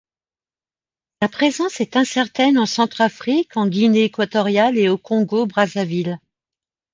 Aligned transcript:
Sa 1.21 1.29
présence 1.29 1.79
est 1.79 1.95
incertaine 1.95 2.57
en 2.57 2.65
Centrafrique, 2.65 3.55
en 3.55 3.67
Guinée 3.67 4.05
équatoriale 4.05 4.75
et 4.79 4.89
au 4.89 4.97
Congo-Brazzaville. 4.97 6.17